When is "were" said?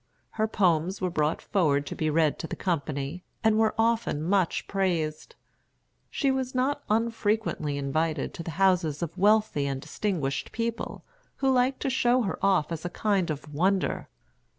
0.99-1.11, 3.59-3.75